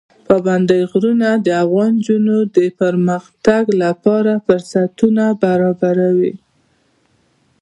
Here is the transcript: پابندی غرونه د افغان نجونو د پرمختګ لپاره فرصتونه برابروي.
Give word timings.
پابندی 0.27 0.81
غرونه 0.91 1.29
د 1.45 1.47
افغان 1.63 1.91
نجونو 1.99 2.37
د 2.57 2.59
پرمختګ 2.79 3.63
لپاره 3.83 4.31
فرصتونه 4.45 5.23
برابروي. 5.43 6.33